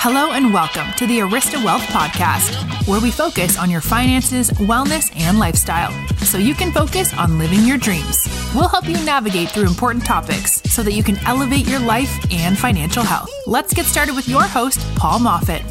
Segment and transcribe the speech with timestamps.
[0.00, 5.10] Hello and welcome to the Arista Wealth Podcast, where we focus on your finances, wellness,
[5.16, 8.16] and lifestyle so you can focus on living your dreams.
[8.54, 12.56] We'll help you navigate through important topics so that you can elevate your life and
[12.56, 13.28] financial health.
[13.48, 15.62] Let's get started with your host, Paul Moffat.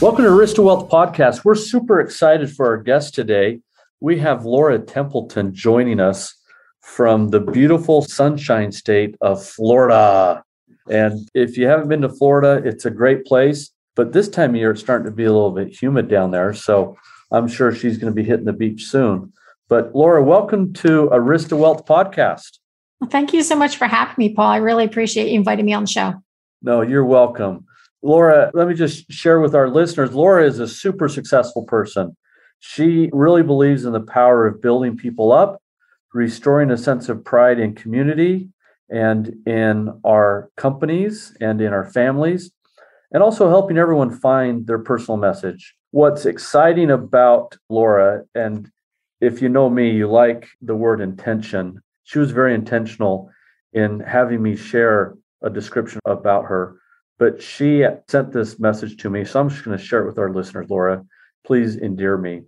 [0.00, 1.44] Welcome to Arista Wealth Podcast.
[1.44, 3.62] We're super excited for our guest today.
[3.98, 6.36] We have Laura Templeton joining us
[6.82, 10.44] from the beautiful sunshine state of Florida.
[10.88, 13.70] And if you haven't been to Florida, it's a great place.
[13.94, 16.52] But this time of year, it's starting to be a little bit humid down there.
[16.54, 16.96] So
[17.30, 19.32] I'm sure she's going to be hitting the beach soon.
[19.68, 22.58] But Laura, welcome to Arista Wealth Podcast.
[23.00, 24.50] Well, thank you so much for having me, Paul.
[24.50, 26.14] I really appreciate you inviting me on the show.
[26.62, 27.66] No, you're welcome.
[28.02, 32.16] Laura, let me just share with our listeners Laura is a super successful person.
[32.60, 35.60] She really believes in the power of building people up,
[36.12, 38.48] restoring a sense of pride in community
[38.92, 42.52] and in our companies and in our families,
[43.10, 45.74] and also helping everyone find their personal message.
[45.90, 48.70] What's exciting about Laura, and
[49.20, 51.80] if you know me, you like the word intention.
[52.04, 53.30] She was very intentional
[53.72, 56.76] in having me share a description about her
[57.22, 59.24] but she sent this message to me.
[59.24, 61.04] So I'm just going to share it with our listeners, Laura.
[61.46, 62.42] Please endear me.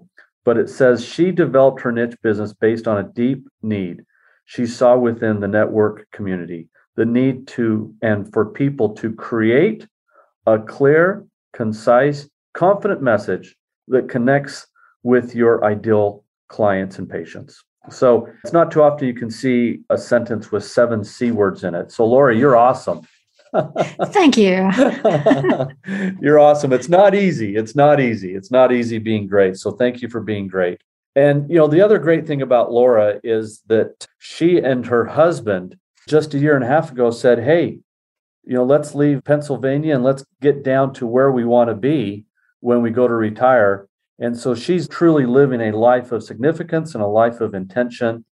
[0.44, 4.02] But it says she developed her niche business based on a deep need
[4.44, 9.86] she saw within the network community the need to and for people to create
[10.46, 13.56] a clear, concise, confident message
[13.88, 14.66] that connects
[15.02, 17.64] with your ideal clients and patients.
[17.90, 21.74] So it's not too often you can see a sentence with seven C words in
[21.74, 21.92] it.
[21.92, 23.06] So, Laura, you're awesome.
[24.06, 24.68] Thank you.
[26.20, 26.72] You're awesome.
[26.72, 27.54] It's not easy.
[27.54, 28.34] It's not easy.
[28.34, 29.56] It's not easy being great.
[29.56, 30.80] So thank you for being great.
[31.16, 35.76] And you know, the other great thing about Laura is that she and her husband
[36.08, 37.80] just a year and a half ago said, "Hey,
[38.44, 42.26] you know, let's leave Pennsylvania and let's get down to where we want to be
[42.60, 43.88] when we go to retire."
[44.18, 48.24] And so she's truly living a life of significance and a life of intention,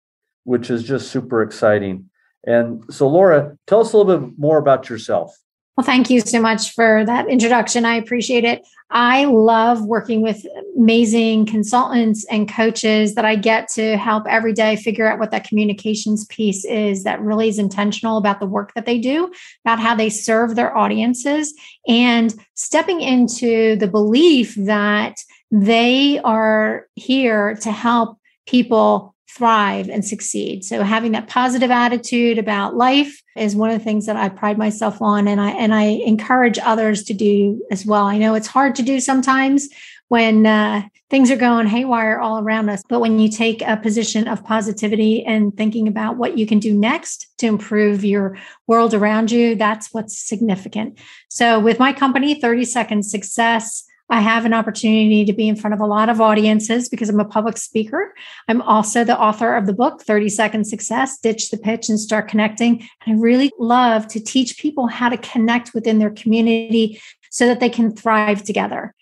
[0.43, 2.09] which is just super exciting.
[2.45, 5.40] And so, Laura, tell us a little bit more about yourself.
[5.77, 7.85] Well, thank you so much for that introduction.
[7.85, 8.67] I appreciate it.
[8.89, 10.45] I love working with
[10.77, 15.47] amazing consultants and coaches that I get to help every day figure out what that
[15.47, 19.31] communications piece is that really is intentional about the work that they do,
[19.63, 21.53] about how they serve their audiences,
[21.87, 25.15] and stepping into the belief that
[25.51, 30.63] they are here to help people thrive and succeed.
[30.63, 34.57] So having that positive attitude about life is one of the things that I pride
[34.57, 38.05] myself on and I and I encourage others to do as well.
[38.05, 39.69] I know it's hard to do sometimes
[40.09, 44.27] when uh, things are going haywire all around us, but when you take a position
[44.27, 48.37] of positivity and thinking about what you can do next to improve your
[48.67, 50.99] world around you, that's what's significant.
[51.29, 55.73] So with my company 30 Seconds Success, I have an opportunity to be in front
[55.73, 58.13] of a lot of audiences because I'm a public speaker.
[58.49, 62.27] I'm also the author of the book, 30 Second Success Ditch the Pitch and Start
[62.27, 62.85] Connecting.
[63.05, 67.61] And I really love to teach people how to connect within their community so that
[67.61, 68.93] they can thrive together.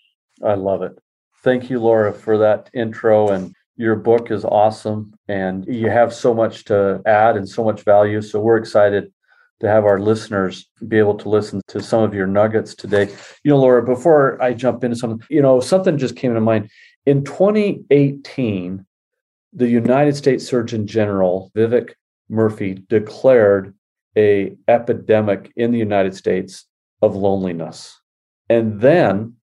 [0.44, 0.96] I love it.
[1.42, 3.30] Thank you, Laura, for that intro.
[3.30, 5.12] And your book is awesome.
[5.26, 8.22] And you have so much to add and so much value.
[8.22, 9.12] So we're excited
[9.60, 13.08] to have our listeners be able to listen to some of your nuggets today.
[13.44, 16.70] You know, Laura, before I jump into something, you know, something just came to mind.
[17.06, 18.84] In 2018,
[19.52, 21.92] the United States Surgeon General, Vivek
[22.30, 23.74] Murthy declared
[24.16, 26.66] a epidemic in the United States
[27.02, 28.00] of loneliness.
[28.48, 29.34] And then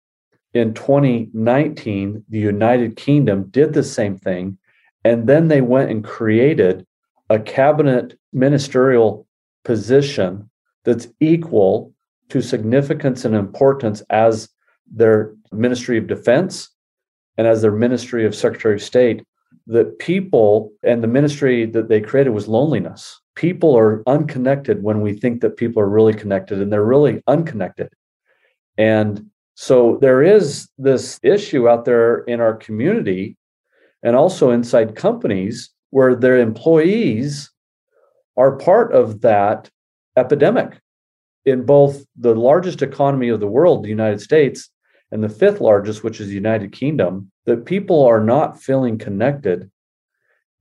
[0.53, 4.57] in 2019, the United Kingdom did the same thing.
[5.03, 6.85] And then they went and created
[7.29, 9.26] a cabinet ministerial
[9.67, 10.49] position
[10.85, 11.93] that's equal
[12.29, 14.47] to significance and importance as
[14.89, 16.69] their Ministry of Defense
[17.37, 19.25] and as their Ministry of Secretary of State,
[19.67, 23.19] that people and the ministry that they created was loneliness.
[23.35, 27.89] People are unconnected when we think that people are really connected, and they're really unconnected.
[28.77, 33.35] And so there is this issue out there in our community
[34.01, 37.51] and also inside companies where their employees
[38.37, 39.69] are part of that
[40.15, 40.79] epidemic
[41.45, 44.69] in both the largest economy of the world, the United States,
[45.11, 49.71] and the fifth largest, which is the United Kingdom, that people are not feeling connected.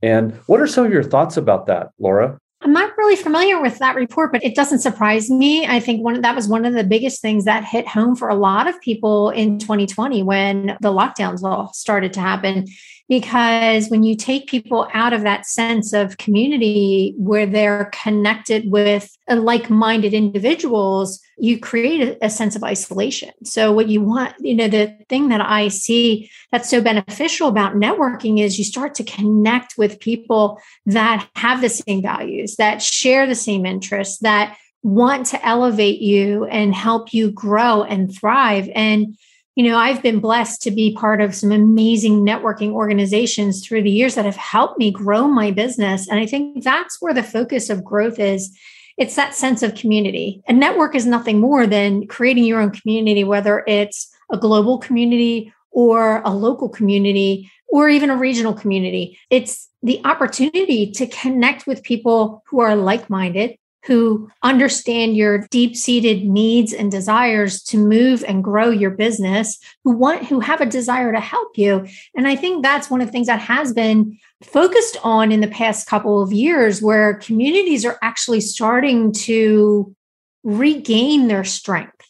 [0.03, 2.39] And what are some of your thoughts about that, Laura?
[2.63, 5.67] I'm not really familiar with that report, but it doesn't surprise me.
[5.67, 8.35] I think one that was one of the biggest things that hit home for a
[8.35, 12.67] lot of people in 2020 when the lockdowns all started to happen
[13.09, 19.17] because when you take people out of that sense of community where they're connected with
[19.29, 23.31] uh, like-minded individuals you create a, a, sense of isolation.
[23.45, 27.75] So what you want you know the thing that i see that's so beneficial about
[27.75, 33.27] networking is you start to connect with people that have the same values that share
[33.27, 34.57] the same interests that
[34.87, 38.69] want to elevate you and help you grow and thrive.
[38.73, 39.17] And
[39.57, 43.91] you know, I've been blessed to be part of some amazing networking organizations through the
[43.91, 46.07] years that have helped me grow my business.
[46.09, 48.55] And I think that's where the focus of growth is.
[48.99, 50.43] It's that sense of community.
[50.47, 55.53] A network is nothing more than creating your own community, whether it's a global community
[55.71, 59.19] or a local community or even a regional community.
[59.31, 63.57] It's the opportunity to connect with people who are like minded,
[63.87, 70.25] who understand your deep-seated needs and desires to move and grow your business who want
[70.25, 73.29] who have a desire to help you and i think that's one of the things
[73.29, 78.41] that has been focused on in the past couple of years where communities are actually
[78.41, 79.95] starting to
[80.43, 82.07] regain their strength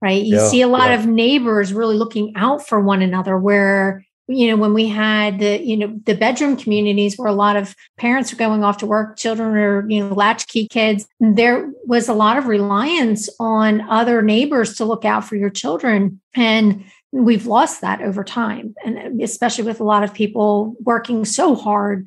[0.00, 0.98] right you yeah, see a lot yeah.
[0.98, 5.62] of neighbors really looking out for one another where you know when we had the
[5.62, 9.16] you know the bedroom communities where a lot of parents are going off to work
[9.16, 14.74] children are you know latchkey kids there was a lot of reliance on other neighbors
[14.76, 16.20] to look out for your children.
[16.34, 18.74] And we've lost that over time.
[18.84, 22.06] And especially with a lot of people working so hard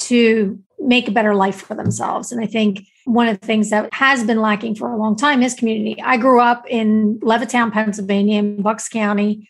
[0.00, 2.32] to make a better life for themselves.
[2.32, 5.42] And i think one of the things that has been lacking for a long time
[5.42, 6.00] is community.
[6.02, 9.48] I grew up in levittown pennsylvania in bucks county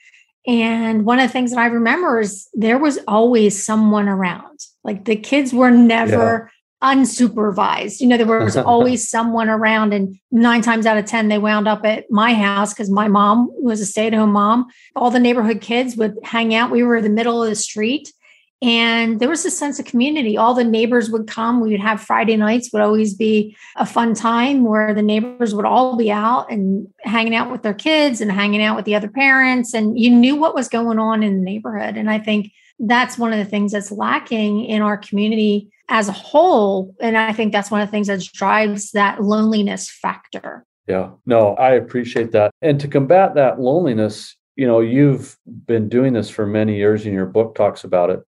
[0.49, 4.61] and one of the things that I remember is there was always someone around.
[4.83, 6.51] Like the kids were never
[6.83, 6.95] yeah.
[6.95, 8.01] unsupervised.
[8.01, 9.93] You know, there was always someone around.
[9.93, 13.51] And nine times out of 10, they wound up at my house because my mom
[13.57, 14.67] was a stay at home mom.
[14.97, 16.71] All the neighborhood kids would hang out.
[16.71, 18.11] We were in the middle of the street.
[18.61, 20.37] And there was a sense of community.
[20.37, 21.61] All the neighbors would come.
[21.61, 25.65] We would have Friday nights would always be a fun time where the neighbors would
[25.65, 29.09] all be out and hanging out with their kids and hanging out with the other
[29.09, 29.75] parents.
[29.75, 31.97] And you knew what was going on in the neighborhood.
[31.97, 32.51] And I think
[32.81, 36.95] that's one of the things that's lacking in our community as a whole.
[37.01, 40.65] And I think that's one of the things that drives that loneliness factor.
[40.89, 42.51] Yeah, no, I appreciate that.
[42.61, 47.15] And to combat that loneliness, you know, you've been doing this for many years and
[47.15, 48.21] your book talks about it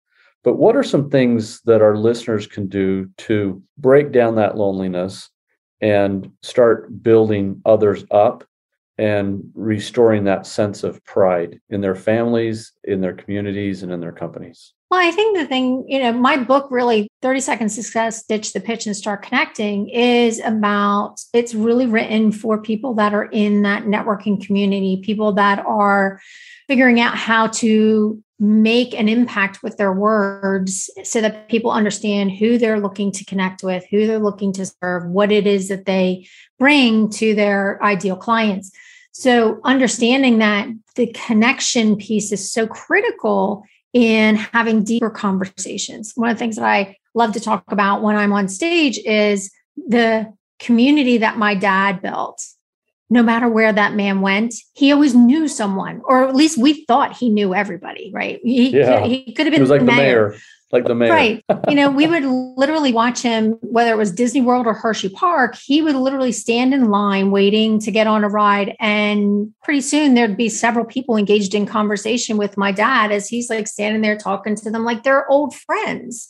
[0.42, 5.28] but what are some things that our listeners can do to break down that loneliness
[5.80, 8.44] and start building others up
[8.98, 14.12] and restoring that sense of pride in their families, in their communities, and in their
[14.12, 14.74] companies?
[14.90, 18.60] Well, I think the thing, you know, my book really 30 Second Success, Ditch the
[18.60, 23.84] Pitch and Start Connecting is about it's really written for people that are in that
[23.84, 26.20] networking community, people that are
[26.66, 32.56] figuring out how to make an impact with their words so that people understand who
[32.56, 36.26] they're looking to connect with, who they're looking to serve, what it is that they
[36.58, 38.72] bring to their ideal clients.
[39.12, 46.12] So, understanding that the connection piece is so critical in having deeper conversations.
[46.14, 49.50] One of the things that I love to talk about when I'm on stage is
[49.76, 52.42] the community that my dad built
[53.10, 57.16] no matter where that man went, he always knew someone, or at least we thought
[57.16, 58.40] he knew everybody, right?
[58.44, 59.00] He, yeah.
[59.00, 59.96] could, he could have been he was like mayor.
[59.96, 60.40] the mayor.
[60.72, 61.10] Like the mayor.
[61.10, 61.44] Right.
[61.68, 65.56] you know, we would literally watch him, whether it was Disney World or Hershey Park,
[65.56, 68.76] he would literally stand in line waiting to get on a ride.
[68.78, 73.50] And pretty soon there'd be several people engaged in conversation with my dad as he's
[73.50, 76.28] like standing there talking to them like they're old friends.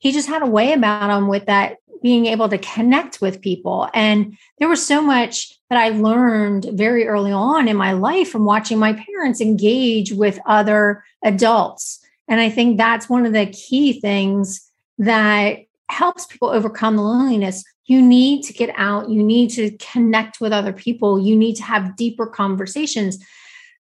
[0.00, 3.88] He just had a way about him with that being able to connect with people.
[3.94, 8.44] And there was so much that I learned very early on in my life from
[8.44, 11.98] watching my parents engage with other adults.
[12.28, 17.64] And I think that's one of the key things that helps people overcome the loneliness.
[17.86, 21.62] You need to get out, you need to connect with other people, you need to
[21.62, 23.16] have deeper conversations.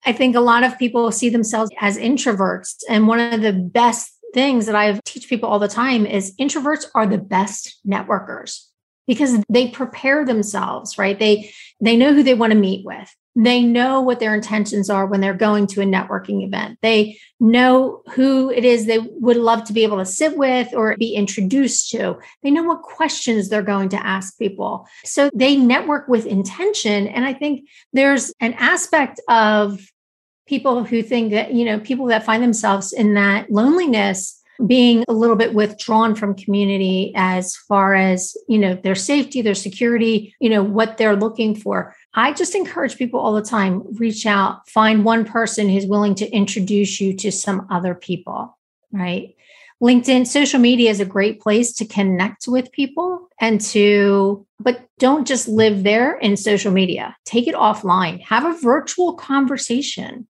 [0.03, 2.77] I think a lot of people see themselves as introverts.
[2.89, 6.87] And one of the best things that I teach people all the time is introverts
[6.95, 8.66] are the best networkers
[9.07, 11.17] because they prepare themselves, right?
[11.17, 13.13] They they know who they want to meet with.
[13.35, 16.79] They know what their intentions are when they're going to a networking event.
[16.81, 20.97] They know who it is they would love to be able to sit with or
[20.97, 22.17] be introduced to.
[22.41, 24.87] They know what questions they're going to ask people.
[25.05, 27.07] So they network with intention.
[27.07, 29.87] And I think there's an aspect of
[30.47, 35.13] people who think that, you know, people that find themselves in that loneliness being a
[35.13, 40.49] little bit withdrawn from community as far as, you know, their safety, their security, you
[40.49, 41.95] know, what they're looking for.
[42.15, 46.29] I just encourage people all the time reach out, find one person who's willing to
[46.31, 48.57] introduce you to some other people.
[48.91, 49.35] right?
[49.81, 55.27] LinkedIn, social media is a great place to connect with people and to, but don't
[55.27, 57.15] just live there in social media.
[57.25, 58.19] Take it offline.
[58.21, 60.27] Have a virtual conversation.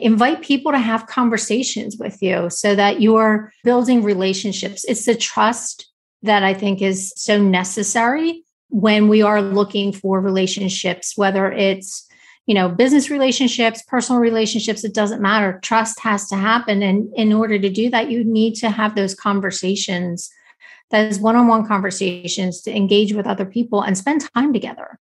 [0.00, 4.84] Invite people to have conversations with you so that you're building relationships.
[4.84, 5.90] It's the trust
[6.22, 12.06] that I think is so necessary when we are looking for relationships, whether it's
[12.46, 15.60] you know business relationships personal relationships it doesn't matter.
[15.62, 16.82] Trust has to happen.
[16.82, 20.30] And in order to do that you need to have those conversations
[20.92, 24.98] those one-on-one conversations to engage with other people and spend time together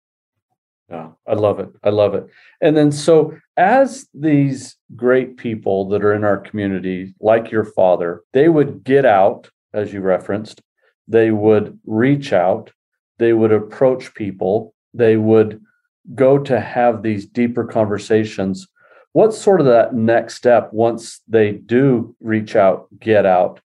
[0.90, 2.26] yeah i love it i love it
[2.60, 8.22] and then so as these great people that are in our community like your father
[8.32, 10.62] they would get out as you referenced
[11.06, 12.72] they would reach out
[13.18, 15.60] they would approach people they would
[16.14, 18.66] go to have these deeper conversations,
[19.12, 23.60] what's sort of that next step once they do reach out, get out,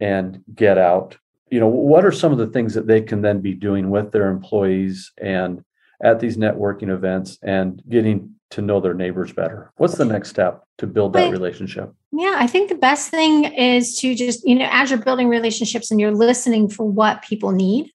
[0.00, 1.16] and get out?
[1.50, 4.12] You know, what are some of the things that they can then be doing with
[4.12, 5.64] their employees and
[6.02, 9.72] at these networking events and getting to know their neighbors better?
[9.76, 11.94] What's the next step to build that relationship?
[12.12, 15.90] Yeah, I think the best thing is to just, you know, as you're building relationships
[15.90, 17.90] and you're listening for what people need,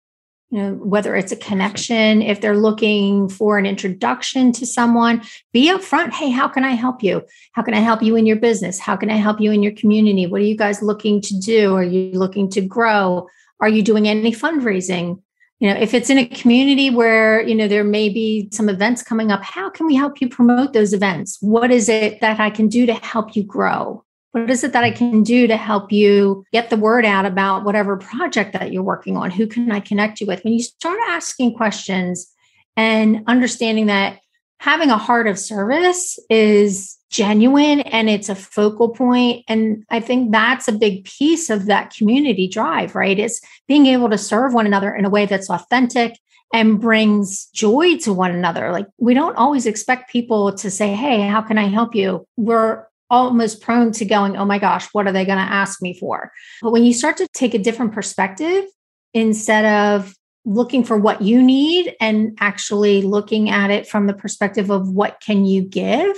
[0.49, 5.21] you know whether it's a connection if they're looking for an introduction to someone
[5.51, 7.21] be upfront hey how can i help you?
[7.51, 8.79] How can i help you in your business?
[8.79, 10.25] How can i help you in your community?
[10.25, 11.75] What are you guys looking to do?
[11.75, 13.27] Are you looking to grow?
[13.59, 15.21] Are you doing any fundraising
[15.59, 19.01] you know if it's in a community where you know there may be some events
[19.01, 22.49] coming up how can we help you promote those events what is it that i
[22.49, 25.91] can do to help you grow what is it that I can do to help
[25.91, 29.31] you get the word out about whatever project that you're working on?
[29.31, 30.43] Who can I connect you with?
[30.43, 32.31] When you start asking questions
[32.75, 34.19] and understanding that
[34.59, 39.43] having a heart of service is genuine and it's a focal point.
[39.47, 43.17] And i think that's a big piece of that community drive right?
[43.17, 46.17] Is being able to serve one another in a way that's authentic
[46.53, 48.71] and brings joy to one another.
[48.71, 52.25] Like we don't always expect people to say hey how can i help you?
[52.37, 55.97] We're almost prone to going, oh my gosh, what are they going to ask me
[55.97, 56.31] for?
[56.61, 58.65] But when you start to take a different perspective,
[59.13, 60.13] instead of
[60.45, 65.19] looking for what you need and actually looking at it from the perspective of what
[65.25, 66.15] can you give,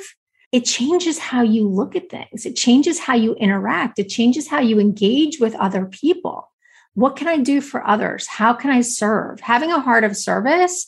[0.51, 2.45] it changes how you look at things.
[2.45, 3.99] It changes how you interact.
[3.99, 6.51] It changes how you engage with other people.
[6.95, 8.27] What can I do for others?
[8.27, 9.39] How can I serve?
[9.41, 10.87] Having a heart of service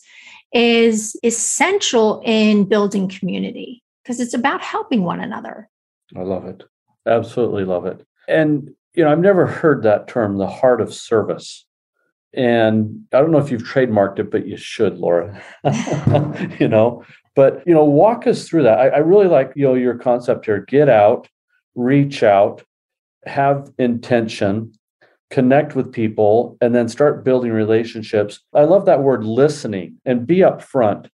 [0.51, 5.69] is essential in building community because it's about helping one another.
[6.15, 6.63] I love it.
[7.05, 8.05] Absolutely love it.
[8.27, 11.65] And, you know, I've never heard that term, the heart of service.
[12.33, 15.41] And I don't know if you've trademarked it, but you should, Laura.
[16.59, 17.03] you know,
[17.35, 18.79] but, you know, walk us through that.
[18.79, 21.27] I, I really like, you know, your concept here get out,
[21.75, 22.63] reach out,
[23.25, 24.73] have intention,
[25.29, 28.41] connect with people, and then start building relationships.
[28.53, 31.07] I love that word listening and be upfront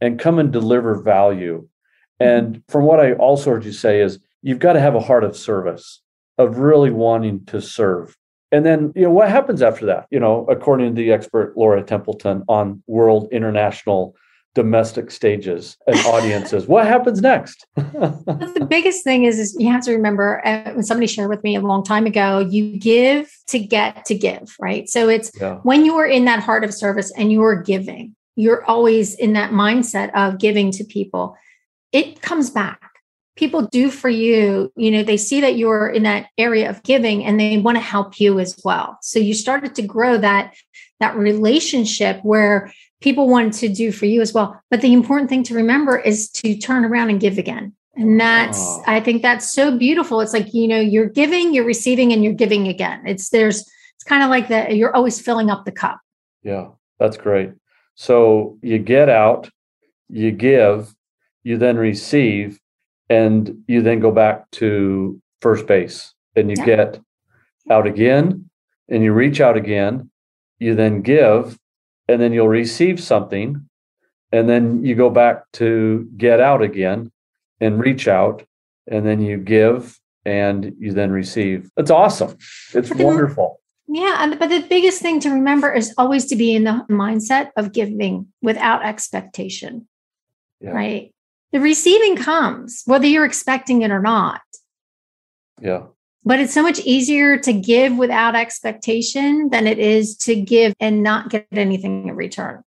[0.00, 1.68] and come and deliver value.
[2.20, 5.24] And from what I also heard you say is you've got to have a heart
[5.24, 6.00] of service,
[6.38, 8.16] of really wanting to serve.
[8.50, 10.06] And then, you know, what happens after that?
[10.10, 14.16] You know, according to the expert Laura Templeton on world, international,
[14.54, 17.66] domestic stages and audiences, what happens next?
[17.76, 21.56] the biggest thing is, is you have to remember uh, when somebody shared with me
[21.56, 24.88] a long time ago, you give to get to give, right?
[24.88, 25.56] So it's yeah.
[25.62, 29.34] when you are in that heart of service and you are giving, you're always in
[29.34, 31.36] that mindset of giving to people.
[31.92, 32.80] It comes back
[33.38, 37.24] people do for you, you know, they see that you're in that area of giving
[37.24, 38.98] and they want to help you as well.
[39.00, 40.54] So you started to grow that
[40.98, 44.60] that relationship where people want to do for you as well.
[44.70, 47.74] But the important thing to remember is to turn around and give again.
[47.94, 48.82] And that's, oh.
[48.86, 50.20] I think that's so beautiful.
[50.20, 53.02] It's like, you know, you're giving, you're receiving, and you're giving again.
[53.06, 54.76] It's there's, it's kind of like that.
[54.76, 55.98] You're always filling up the cup.
[56.42, 57.52] Yeah, that's great.
[57.96, 59.50] So you get out,
[60.08, 60.94] you give,
[61.42, 62.60] you then receive,
[63.10, 66.66] and you then go back to first base and you yeah.
[66.66, 67.00] get
[67.70, 68.48] out again
[68.88, 70.10] and you reach out again
[70.58, 71.58] you then give
[72.08, 73.68] and then you'll receive something
[74.32, 77.10] and then you go back to get out again
[77.60, 78.44] and reach out
[78.86, 82.36] and then you give and you then receive it's awesome
[82.74, 86.64] it's wonderful yeah and, but the biggest thing to remember is always to be in
[86.64, 89.86] the mindset of giving without expectation
[90.60, 90.70] yeah.
[90.70, 91.12] right
[91.52, 94.42] the receiving comes whether you're expecting it or not.
[95.60, 95.84] Yeah.
[96.24, 101.02] But it's so much easier to give without expectation than it is to give and
[101.02, 102.62] not get anything in return.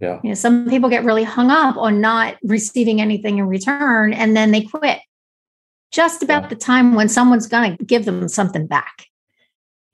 [0.00, 0.20] Yeah.
[0.22, 4.36] You know, some people get really hung up on not receiving anything in return and
[4.36, 5.00] then they quit.
[5.90, 6.48] just about yeah.
[6.48, 9.06] the time when someone's going to give them something back.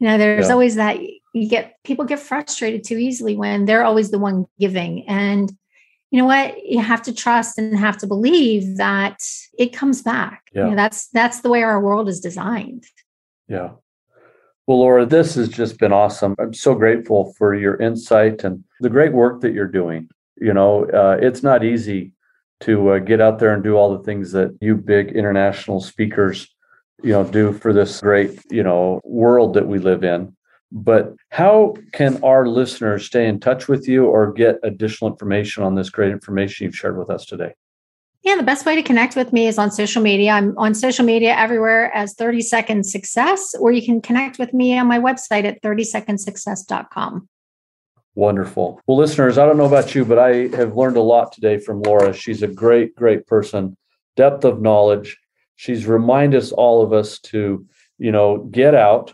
[0.00, 0.52] You know, there's yeah.
[0.52, 0.98] always that
[1.34, 5.08] you get people get frustrated too easily when they're always the one giving.
[5.08, 5.52] And
[6.12, 6.64] you know what?
[6.66, 9.18] You have to trust and have to believe that
[9.58, 10.42] it comes back.
[10.54, 10.64] Yeah.
[10.64, 12.84] You know, that's that's the way our world is designed.
[13.48, 13.70] Yeah.
[14.66, 16.34] Well, Laura, this has just been awesome.
[16.38, 20.10] I'm so grateful for your insight and the great work that you're doing.
[20.36, 22.12] You know, uh, it's not easy
[22.60, 26.46] to uh, get out there and do all the things that you big international speakers,
[27.02, 30.36] you know, do for this great, you know, world that we live in.
[30.74, 35.74] But how can our listeners stay in touch with you or get additional information on
[35.74, 37.52] this great information you've shared with us today?
[38.22, 40.30] Yeah, the best way to connect with me is on social media.
[40.30, 44.78] I'm on social media everywhere as 30 Second Success, or you can connect with me
[44.78, 47.28] on my website at 30secondsuccess.com.
[48.14, 48.80] Wonderful.
[48.86, 51.82] Well, listeners, I don't know about you, but I have learned a lot today from
[51.82, 52.14] Laura.
[52.14, 53.76] She's a great, great person,
[54.16, 55.18] depth of knowledge.
[55.56, 57.66] She's reminded us all of us to,
[57.98, 59.12] you know, get out,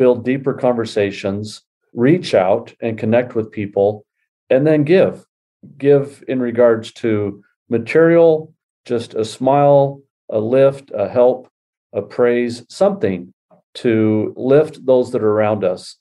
[0.00, 1.60] build deeper conversations,
[1.92, 4.06] reach out and connect with people,
[4.48, 5.26] and then give.
[5.76, 8.54] Give in regards to material,
[8.86, 11.50] just a smile, a lift, a help,
[11.92, 13.34] a praise, something
[13.74, 15.96] to lift those that are around us.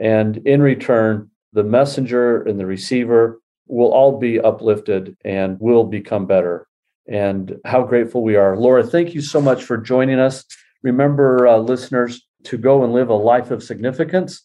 [0.00, 6.24] And in return, the messenger and the receiver will all be uplifted and will become
[6.24, 6.66] better.
[7.06, 8.56] And how grateful we are.
[8.56, 10.42] Laura, thank you so much for joining us.
[10.82, 14.42] Remember, uh, listeners, to go and live a life of significance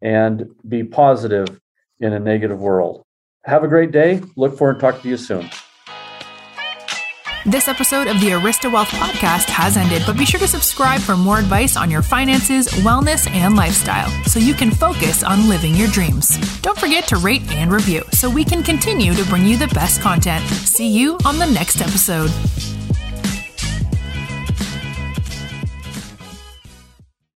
[0.00, 1.60] and be positive
[2.00, 3.04] in a negative world.
[3.44, 4.20] Have a great day.
[4.36, 5.50] Look forward to talking to you soon.
[7.44, 11.16] This episode of the Arista Wealth podcast has ended, but be sure to subscribe for
[11.16, 15.88] more advice on your finances, wellness, and lifestyle so you can focus on living your
[15.88, 16.38] dreams.
[16.60, 20.00] Don't forget to rate and review so we can continue to bring you the best
[20.00, 20.44] content.
[20.50, 22.30] See you on the next episode.